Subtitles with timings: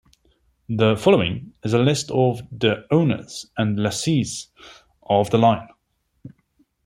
[0.67, 4.47] The following is a list of the owners and lessees
[5.03, 5.67] of the line.